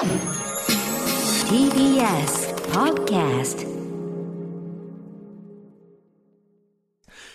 [0.00, 0.16] TBS
[2.72, 3.68] Podcast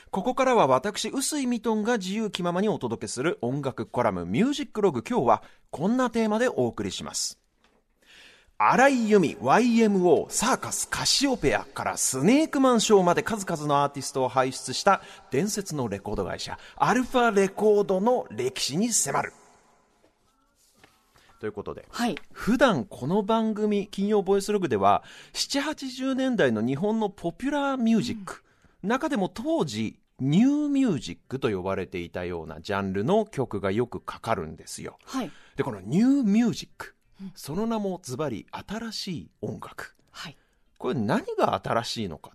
[0.10, 5.04] ここからは私、臼井ミトンが自由気ままにお届けする音楽コラムミュージックログ。
[5.07, 7.38] 今日はこんなテーマでお送りします。
[8.57, 19.34] 荒井由実、YMO、サーカス、カシオペアからスネークマンショーまで数々のアーティストを輩出した伝説のレコード会社、アルファレコードの歴史に迫る。
[21.46, 22.16] ということで、はい。
[22.32, 28.44] 普段この番組金曜ボイスログでは7 80年代の日本のポピュラーミュージック、
[28.81, 35.31] 中でも当時ニューミュージックと呼ばれていたようなジャンルの曲がよくかかるんですよはい。
[35.55, 36.95] でこのニューミュージック
[37.35, 40.38] その名もズバリ新しい音楽はい。
[40.80, 42.32] これ何が新しいのか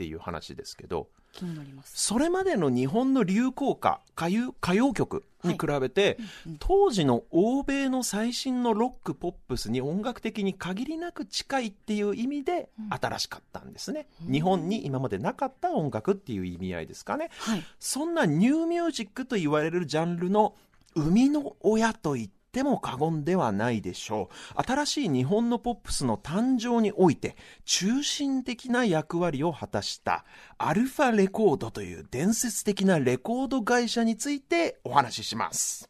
[0.00, 1.92] っていう話ですけど気になります。
[1.94, 6.56] それまでの日本の流行歌歌謡歌謡曲に比べて、うんうん。
[6.58, 12.88] 当時の欧米の最新のロックポップスに音楽的に限りなく近いっていう意味でうん。
[12.98, 14.32] 新しかったんですね、うん。
[14.32, 17.28] 日本に今までなかった音楽っていう意味合いですかね。
[17.38, 17.62] はい。
[17.78, 20.56] そんなニューミュージックと言われるジャンルの
[20.96, 24.62] 生みの親と言っても過言ではないでしょう。
[24.62, 30.24] 新しい日本のポップスの誕生において中心的な役割を果たした
[30.58, 35.89] アルファレコードという伝説的なレコード会社についてお話しします。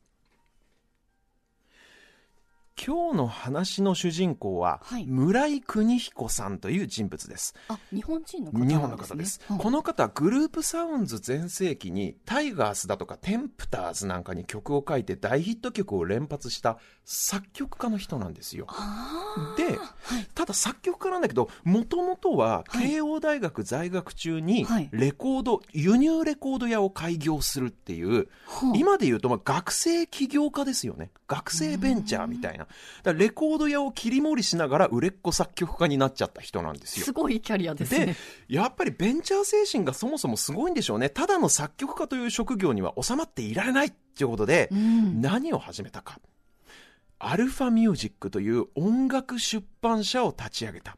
[2.83, 5.07] 今日の話の主人公は、はい。
[5.07, 7.55] 村井邦彦さんという人物です。
[7.69, 9.59] あ、日本人の方ね、日本の方です、うん。
[9.59, 18.67] この方グループサウンズ全盛期にタイガースだとかテンプターズなんかに曲を書いて大ヒット曲を連発した作曲家の人なんですよ。
[19.59, 20.27] ではい。
[20.35, 22.89] ただ作曲家なんだけどもともとははい。
[22.89, 24.89] 慶応大学在学中にはい。
[24.91, 28.73] レコード、輸入レコード屋を開業するっていうほう。
[28.79, 31.11] 今で言うとまあ学生起業家ですよね。
[31.29, 32.67] 学生ベンチャーみたいな
[33.03, 37.05] だレコード屋を切り盛りしながら売れっ子作曲家になっちゃった人なんですよ。
[37.05, 38.17] すごいキャリアですでね。
[38.49, 41.09] やっぱりベンチャー精神がそもそもすごいんでしょうね。
[41.09, 45.21] ただの作曲家という職業には収まっていられないっていうことでう、ん。
[45.21, 46.21] 何を始めたか。
[47.19, 50.97] アルファミュージックという音楽出版社を立ち上げた。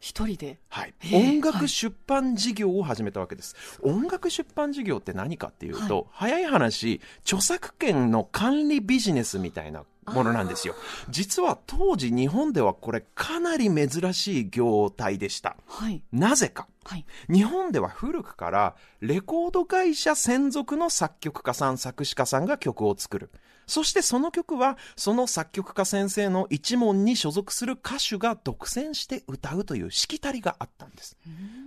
[0.00, 0.58] 一人で？
[0.70, 10.74] はい、音楽出版事業を始めたわけです、音楽出版事業って何かっていうと、早い話著作権の管理ビジネスみたいなものなんですよ。
[11.08, 15.56] 実は当時日本ではこれかなり珍しい業態でした。
[15.66, 16.02] はい。
[16.12, 16.66] なぜか。
[16.84, 17.04] はい。
[17.28, 23.30] 日本では古くからレコード会社専属の作曲家さん作詞家さんが曲を作る。
[23.70, 31.16] そしてその曲はその作曲家先生の一門に所属する歌手が独占して歌うというしきたりがあったんです。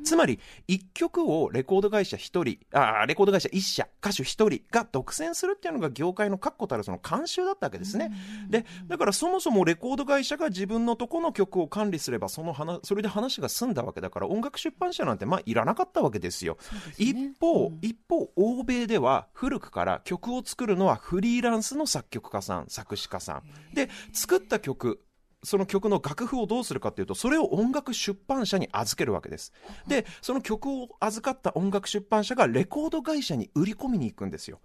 [0.04, 8.12] つまり一曲をレコード会社一人あーレコード会社一社歌手一人が独占するっていうのが業界の確固たるその慣習だったわけですね
[8.50, 16.58] でだからそもそもレコード会社が自分のとこの曲を管理すればその話それで話が済んだわけだから音楽出版社なんてまあいらなかったわけですよ。
[16.60, 16.82] すね。
[16.98, 17.80] 一方、うん。
[17.82, 23.44] 一方欧米では古くから曲を作るのはフリーランスの作曲家さん作詞家さん。
[23.74, 25.02] で作った曲
[25.44, 29.54] その曲の楽譜をどうするかっていうとそれを音楽出版社に預けるわけです。
[29.88, 34.60] でその曲を預かった音楽出版社がレコード会社に売り込みに行くんですよ。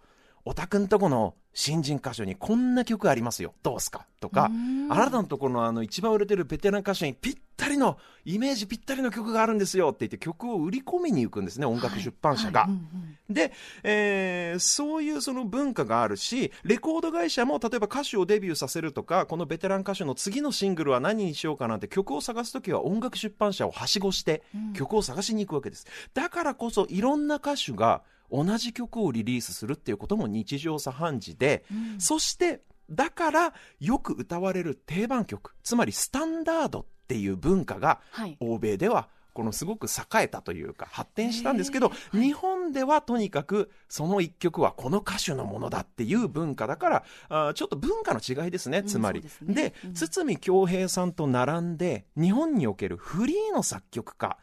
[0.44, 3.52] おたくんとこの新人歌手にこんな曲ありますよ。
[3.64, 4.06] どうすか？
[4.20, 4.92] とかうん。
[4.92, 12.70] あなたのところのあの一番売れてるベテラン歌手にぴったりのイメージぴったりの曲があるんですよって言って曲を売り込みに行くんですね音楽出版社が、はい。
[12.70, 13.34] うんうん。
[13.34, 13.52] で、
[13.82, 24.72] えーそういうその文化があるしレコード会社も例えば歌手をデビューさせるとかこのベテラン歌手の次のシングルは何にしようかなんて曲を探す時は音楽出版社をはしごしてうん。
[24.74, 25.88] 曲を探しに行くわけです。
[26.14, 32.00] だからこそいろんな歌手が同じ曲をリリースするっていうことも日常茶飯事で、うん。
[32.00, 38.36] そしてだからよく歌われる定番曲つまりスタンダードっていう文化がはい。
[38.40, 49.20] 欧米ではこのすごく栄えたというか発展したんですけど、日本ではとにかくその一曲はこの歌手のものだっていう文化だからあーちょっと文化の違いですねんつまり。
[49.20, 49.54] ですね。
[49.54, 49.94] でうん。
[49.94, 54.38] 堤恭平さんと並んで日本におけるフリーの作曲家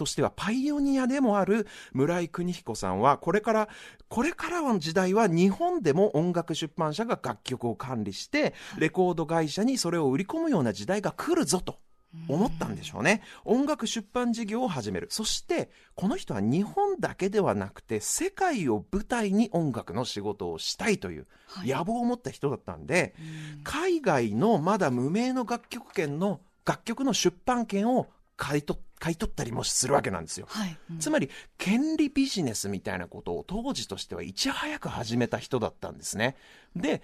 [0.00, 3.68] としてはパイオニアでもある村井邦彦さんはこれから
[4.08, 11.80] これからの時代は日本でも音楽出版社が楽曲を管理してレコード会社にそれを売り込むような時代が来るぞと
[12.28, 13.20] 思ったんでしょうね。
[13.44, 15.08] 音楽出版事業を始める。
[15.10, 21.68] そしてこの人は日本だけではなくて世界を舞台に音楽の仕事をしたいというはい。
[21.68, 23.14] 野望を持った人だったんで、
[23.56, 23.64] うん。
[23.64, 28.08] 海外のまだ無名の楽曲権の楽曲の出版権を
[28.40, 30.46] 買い取買い取ったりもするわけなんですよ。
[30.48, 30.78] はい。
[30.90, 36.36] うんつまり権利ビジネスみたいなことを当時としてはいち早く始めた人だったんですね。
[36.76, 37.02] で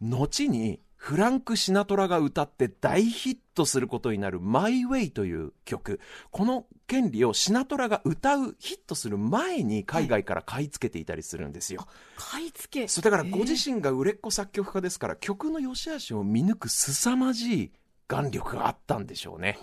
[0.00, 6.00] 後にフランク・シナトラが歌って大ヒットすることになるマイ・ウェイという曲。
[6.32, 11.86] この権利をシナトラが歌う、ヒットする前に海外から買い付けていたりするんですよ。
[12.16, 12.88] 買い付け。
[12.88, 17.72] そうだからご自身が売れっ子作曲家ですから、曲の良し悪しを見抜く凄まじい
[18.08, 19.58] 眼力があったんでしょうね。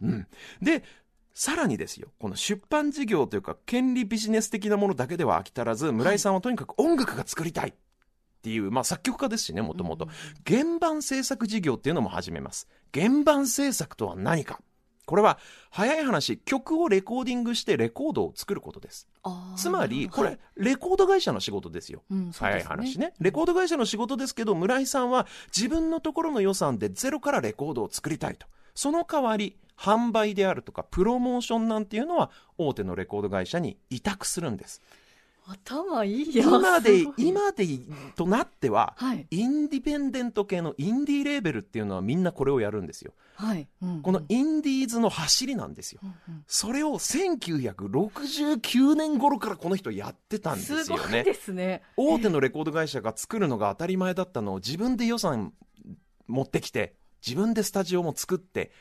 [0.00, 0.26] うん。
[0.62, 0.84] で、
[1.34, 7.72] さらにですよ、この出版事業というか、権利ビジネス的なものだけでは飽き足らず、村井さんはとにかく音楽が作りたいっ
[8.42, 10.08] ていう、まあ作曲家ですしね、もともと。
[10.46, 12.68] 原版制作事業っていうのも始めます。
[12.94, 14.60] 原版制作とは何か
[15.06, 15.38] これは、
[15.70, 19.08] 早い話、曲をレコーディングしてレコードを作ることです。
[19.56, 22.02] つまり、こはいれ、レコード会社の仕事ですよ。
[22.10, 23.14] うんそうですね早い話ね。
[23.20, 28.46] レコード会社の仕事ですけど、村井さんは自分のところの予算でゼロからレコードを作りたいと。
[28.74, 34.82] その代わり、販売であるとか、プロモーションなんていうのは、大手のレコード会社に委託するんです。
[35.46, 37.66] 頭いいや今で今で
[38.16, 39.26] となっては、はい。
[39.30, 43.12] インディペンデント系のインディーレーベルっていうのはみんなこれをやるんですよ。
[43.36, 43.68] はい。
[43.82, 46.00] うんこのインディーズの走りなんですよ。
[46.02, 51.24] うんうんそれを1969年頃からこの人やってたんですすごいよね。
[51.24, 51.82] ですね。
[51.96, 55.52] 大手のレコード会社が作るのが当たり前だったのを自分で予算
[56.26, 56.96] 持ってきて、
[57.26, 58.72] 自分でスタジオも作って、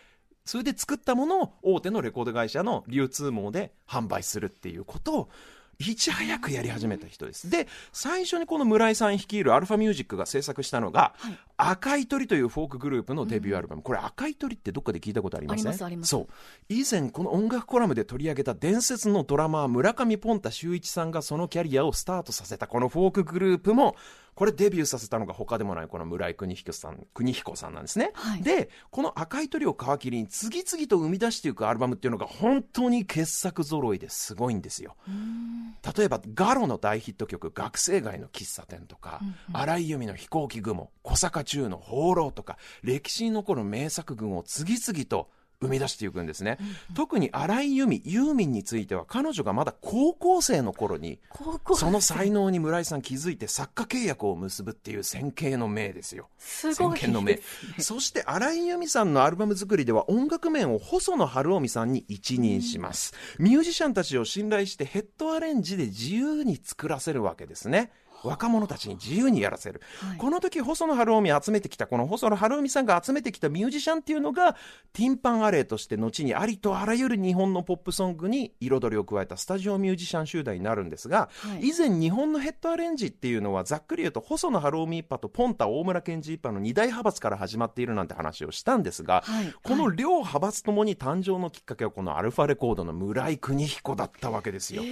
[0.45, 5.30] それで作ったものを大手のレコード会社の流通網で販売するっていうことを、
[5.79, 7.49] いち早くやり始めた人です。
[7.49, 13.83] で、最初にこの村井さん率いるアルファミュージックが制作したのが、はい赤い鳥というフォークグループのデビューアルバム。
[13.83, 15.67] これ赤い鳥ってどっかで聞いたことありません？
[15.67, 16.27] ありますありますそう。
[16.67, 23.95] 以前この音楽コラムで取り上げた伝説のドラマー村上ポンタ秀一さんがそのキャリアをスタートさせたこのフォークグループも、
[24.35, 28.12] これデビューさせたのが他でもないこの村井邦彦さん、邦彦さんなんですね。
[28.13, 34.95] はいで、この赤い鳥を皮切りに次々と生み出していくアルバムっていうのが本当に傑作揃いですごいんですよ。
[35.95, 39.21] 例えば、ガロの大ヒット曲、学生街の喫茶店とか、
[39.51, 45.29] 荒井由実の飛行機雲、小坂忠の放浪とか、歴史に残る名作群を次々と
[45.63, 46.57] 生み出していくんですね。
[46.95, 56.30] 特に荒井由実、ユーミンについては彼女がまだ高校生の頃に、高校その才能に村井さん気づいて作家契約を結ぶっていう先見の明ですよ。
[56.38, 57.36] すごい先見の明。
[57.80, 63.13] そして荒井由実さんのアルバム作りでは音楽面を細野晴臣さんに一任します。
[63.39, 67.92] ミュージシャンたちを信頼してヘッドアレンジで自由に作らせるわけですね。
[68.23, 69.81] 若者たちに自由にやらせる。
[69.99, 70.17] はい。
[70.17, 74.55] この時細野晴臣集めてきた、この細野晴臣さんが集めてきたミュージシャンっていうのが、
[74.93, 81.69] ティンパンアレイとして後にありとあらゆる日本のポップソングに彩りを加えたスタジオミュージシャン集団になるんですが、はい。
[81.69, 89.53] 以前日本のヘッドアレンジっていうのはざっくり言うと細野晴臣一派とポンタ大村健二一派の二大派閥から始まっているなんて話をしたんですが、はい。
[89.63, 94.83] この両派閥ともに誕生のきっかけはこのアルファレコードの村井邦彦だったわけですよ。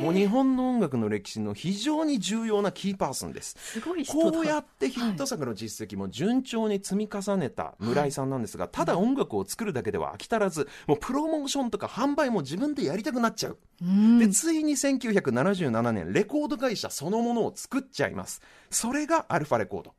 [0.00, 3.56] もう日本の音楽の歴史の非常に重要なキーパーソンです。
[3.58, 13.58] すごいこうやってヒット作の実績も順調に積み重ねた村井さんなんですが、ただ音楽を作るだけでは飽き足らず、もうプロモーションとか販売も自分でやりたくなっちゃう。
[13.82, 18.40] うんで、ついに1977年、レコード会社そのものを作っちゃいます。
[18.70, 19.94] それがアルファレコード。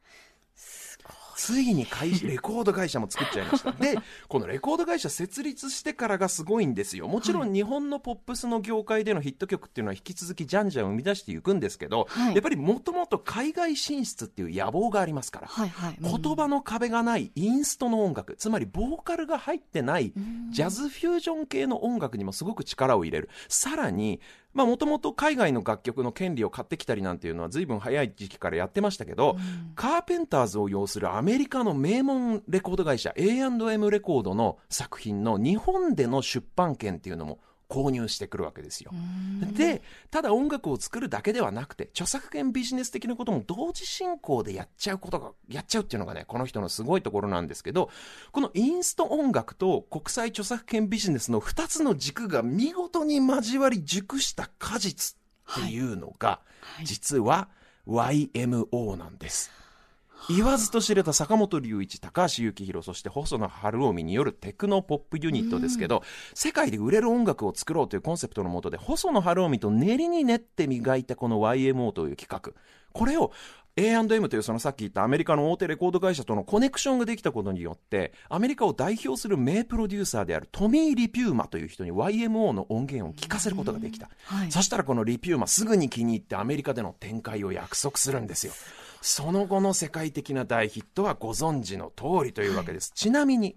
[1.40, 3.72] ついに会 レコード会社も作っちゃいました。
[3.72, 3.98] で、
[4.28, 7.08] このレコード会社設立してからがすごいんですよ。
[7.08, 15.48] もちろん日本のポップスの業界でのヒット曲っていうのは引き続きじゃんじゃん生み出していくんですけど、はいやっぱりもともと海外進出っていう野望がありますから。
[15.48, 20.14] はいはい言葉の壁がないインストの音楽、つまりボーカルが入ってない
[20.52, 23.30] ジャズフュージョン系の音楽にもすごく力を入れる。
[23.48, 24.20] さらに、
[24.54, 29.38] まあもともと海外の楽曲の権利を買ってきたりなんていうのは随分早い時期からやってましたけど、
[29.76, 37.40] カーペンターズを擁するアメリカの名門レコード会社 A&M レコードの作品の日本での出版権っていうのも
[37.70, 38.92] 購入してくるわけですよ。
[39.54, 47.92] で、ただ音楽を作るだけではなくて、著作権ビジネス的なことも同時進行でやっちゃうことが、やっちゃうっていうのがね、この人のすごいところなんですけど、
[48.32, 55.16] このインスト音楽と国際著作権ビジネスの2つの軸が見事に交わり熟した果実
[55.60, 56.42] っていうのが、
[56.84, 57.50] 実は
[57.88, 59.52] YMO なんです。
[60.28, 72.54] 言わずと知れた坂本龍一、高橋幸宏、そして細野晴臣によるテクノポップユニットですけど、世界で売れる音楽を作ろうというコンセプトのもとで、細野晴臣と練りに練って磨いたこの YMO という企画。
[72.92, 73.32] これを
[73.76, 84.10] A&M というそのさっき言ったアメリカの大手レコード会社とのコネクションができたことによって、アメリカを代表する名プロデューサーであるトミー・リピューマという人に YMO の音源を聞かせることができた。
[84.26, 88.54] はいそしたらこのリピューマすぐに気に入ってアメリカでの展開を約束するんですよ。
[89.02, 92.92] その後の世界的な大ヒットはご存知の通りというわけです。
[92.94, 93.56] ちなみに、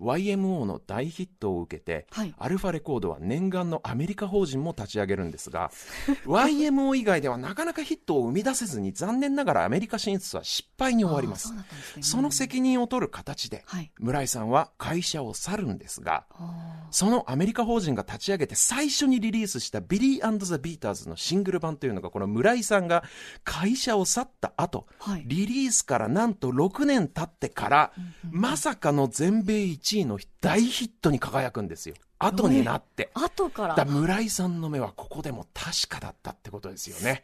[0.00, 2.34] YMO の大ヒットを受けて、はい。
[2.38, 5.70] アルファレコードは念願のアメリカ法人も立ち上げるんですが
[6.26, 11.52] YMO 以外ではなかなかヒットを生み出せずに残念ながらアメリカ進出は失敗に終わります。
[12.00, 13.90] その責任を取る形で、はい。
[13.98, 23.04] 村井さんは会社を去るんですがあそのアメリカ法人が立ち上げて最初にリリースしたビリーザ・ビーターズのシングル版というのがこの村井さんが
[23.44, 25.22] 会社を去った後、はい。
[25.26, 27.92] リリースからなんと6年経ってから、
[28.30, 31.94] まさかの全米1位の大ヒットに輝くんですよ。
[32.18, 33.10] 後になって。
[33.14, 37.22] ー後からだ村井さんの目はここでも確かだったってことですよね。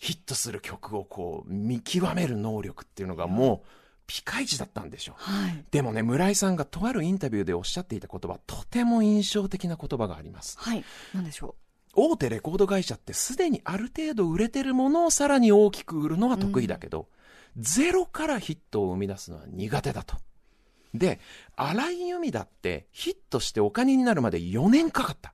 [0.00, 3.68] ヒットする曲をこう見極める能力っていうのがもう
[4.06, 5.22] ピカイチだったんでしょう。
[5.22, 10.58] はいでもね、村井さんがとあるインタビューでおっしゃっていた言葉、とても印象的な言葉があります。
[10.58, 11.54] はいなんでしょ
[11.94, 17.08] 大手レコード会社ってすでにある程度売れてるものをさらに大きく売るのは得意だけど、
[17.56, 20.16] ゼロからヒットを生み出すのは苦手だと。
[20.98, 21.20] で、
[21.56, 25.32] 荒井由実だってヒットしてお金になるまで4年かかった。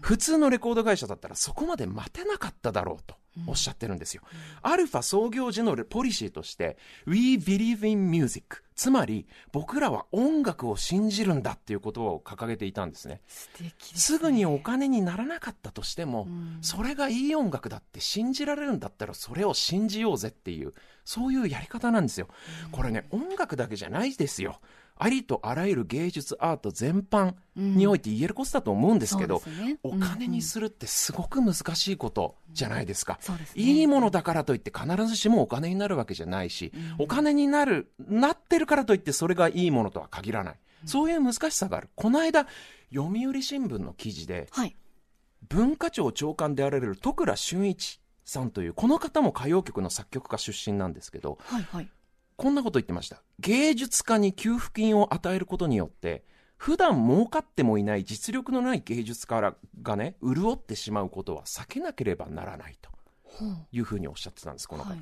[0.00, 4.22] 普通のレコード会社だったらそこまで待てなかっただろうとおっしゃってるんですよ。
[4.62, 6.76] アルファ創業時のポリシーとして、
[7.06, 8.62] We believe in music。
[8.74, 13.20] つまり、僕らは音楽を信じるんだっていう言葉を掲げていたんですね。
[13.26, 20.72] う素敵ですすぐにお金にならなかったとしても、んそれがいい音楽だって信じられるんだったらそれを信じようぜっていう、
[21.04, 22.28] そういうやり方なんですよ。
[22.72, 24.60] これね、音楽だけじゃないですよ。
[24.98, 29.78] ありとあらゆる芸術アート全般において言えることだと思うんですけど、そうですね。
[29.82, 33.18] お金にするってすごく難しいことじゃないですか。
[33.20, 33.62] そうですね。
[33.62, 40.54] いいものだからといって必ずしもお金になるわけじゃないし、お金になる、なってるからといってそれがいいものとは限らない。
[40.84, 41.88] そういう難しさがある。
[41.94, 42.46] この間、
[42.94, 44.76] 読売新聞の記事で、はい。
[45.48, 51.88] 文化庁長官であられる徳倉俊一さんという、この方も歌謡曲の作曲家出身なんですけど、はいはい
[52.38, 53.20] こんなこと言ってました。
[53.40, 56.24] 芸術家に給付金を与えることによって、
[56.56, 62.90] 普段儲かってもいない実力のない芸術家がね、潤ってしまうことは避けなければならないと
[63.72, 64.90] いうふうにおっしゃってたんです、この方。
[64.90, 65.00] はい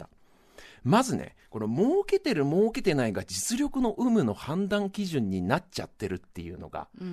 [0.83, 7.05] まずね、この儲けてる儲けてないが実力の有無の判断基準になっちゃってるっていうのが、う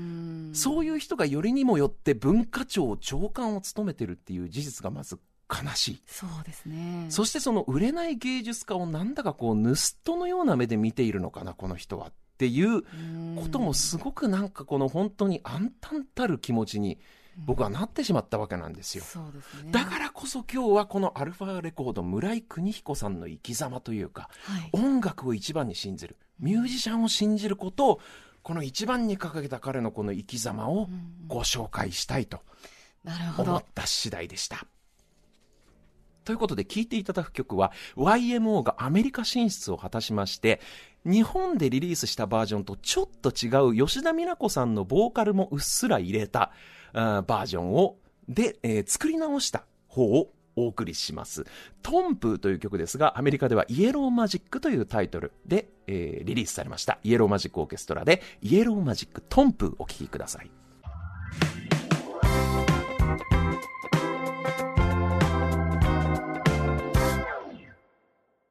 [0.55, 5.17] そういう人がよりにもよって文化庁長官を務めてるっていう事実がまず
[5.49, 6.01] 悲しい。
[6.07, 7.07] そうですね。
[7.09, 16.99] そしてその売れない芸術家をなんだかこう盗人のような目で見ているのかな、この人はっていうこともすごくなんかこの本当に暗淡たる気持ちに
[17.45, 19.03] 僕はなってしまったわけなんですよ。
[19.03, 19.71] そうですね。
[19.71, 24.69] だからこそ今日はこのアルファレコード村井邦彦さんの生き様というか、はい。
[24.73, 27.99] 音楽を一番に信じる、ミュージシャンを信じることを、
[28.43, 30.89] この一番に掲げた彼のこの生き様を
[31.27, 32.41] ご紹介したいと
[33.37, 34.67] 思っどた次第でした。
[36.23, 40.61] ということで聴いていただく曲は YMO がアメリカ進出を果たしまして
[41.05, 46.51] 日本でリリースしたバージョンとちょっと違う吉田美奈子さんのボーカルもうっすら入れた
[46.93, 51.45] バージョンをで、えー作り直した方をお送りします。
[51.81, 56.99] トンプーという曲ですが、アメリカではイエローマジックというタイトルで、えーリリースされました。
[57.03, 60.62] イエローマジックオーケストラで、イエローマジックトンプーお聴きください。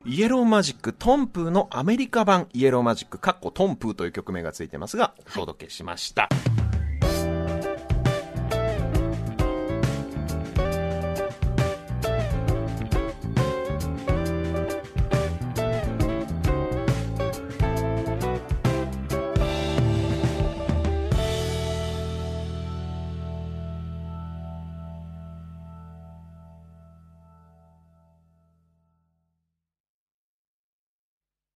[0.05, 6.29] イエローマジックトンプーのアメリカ版イエローマジックカッコトンプーという曲名がついてますが、お届けしました。